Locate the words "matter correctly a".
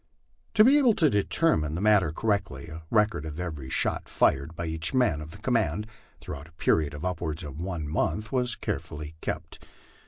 1.79-2.81